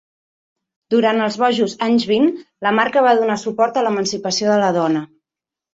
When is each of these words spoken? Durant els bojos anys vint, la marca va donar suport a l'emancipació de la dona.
Durant 0.93 1.21
els 1.25 1.37
bojos 1.43 1.75
anys 1.89 2.07
vint, 2.13 2.27
la 2.69 2.75
marca 2.81 3.07
va 3.11 3.15
donar 3.23 3.39
suport 3.45 3.79
a 3.83 3.89
l'emancipació 3.91 4.53
de 4.55 4.59
la 4.67 4.77
dona. 4.81 5.11